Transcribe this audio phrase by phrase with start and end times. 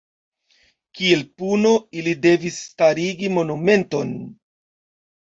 [0.99, 4.15] Kiel puno ili devis starigi monumenton.